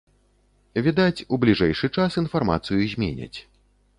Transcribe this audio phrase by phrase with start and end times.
[0.85, 3.39] Відаць, у бліжэйшы час інфармацыю зменяць.